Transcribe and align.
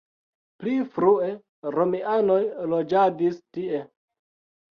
Pli 0.61 0.71
frue 0.93 1.27
romianoj 1.75 2.39
loĝadis 2.71 3.37
tie. 3.59 3.83